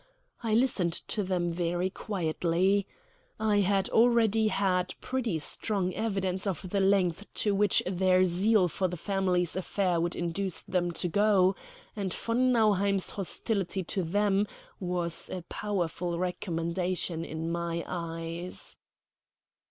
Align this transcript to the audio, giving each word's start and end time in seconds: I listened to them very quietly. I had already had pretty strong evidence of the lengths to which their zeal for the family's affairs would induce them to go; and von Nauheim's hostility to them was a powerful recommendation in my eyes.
I 0.41 0.55
listened 0.55 0.93
to 1.09 1.21
them 1.23 1.53
very 1.53 1.91
quietly. 1.91 2.87
I 3.39 3.59
had 3.59 3.87
already 3.89 4.47
had 4.47 4.95
pretty 4.99 5.37
strong 5.37 5.93
evidence 5.93 6.47
of 6.47 6.67
the 6.71 6.79
lengths 6.79 7.23
to 7.43 7.53
which 7.53 7.83
their 7.85 8.25
zeal 8.25 8.67
for 8.67 8.87
the 8.87 8.97
family's 8.97 9.55
affairs 9.55 9.99
would 10.01 10.15
induce 10.15 10.63
them 10.63 10.89
to 10.93 11.07
go; 11.07 11.55
and 11.95 12.11
von 12.11 12.51
Nauheim's 12.51 13.11
hostility 13.11 13.83
to 13.83 14.01
them 14.01 14.47
was 14.79 15.29
a 15.29 15.43
powerful 15.43 16.17
recommendation 16.17 17.23
in 17.23 17.51
my 17.51 17.83
eyes. 17.85 18.77